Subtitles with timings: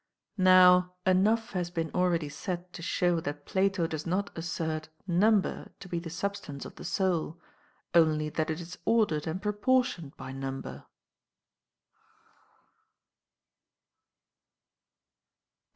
[0.39, 5.87] Now enough has been already said to show that Plato does not assert number to
[5.87, 7.39] be the substance of the soul,
[7.93, 10.85] only that it is ordered and proportioned by number.